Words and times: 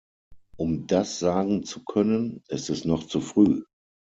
Um 0.57 0.87
das 0.87 1.19
sagen 1.19 1.63
zu 1.63 1.83
können, 1.85 2.41
ist 2.47 2.71
es 2.71 2.85
noch 2.85 3.05
zu 3.05 3.21
früh. 3.21 3.61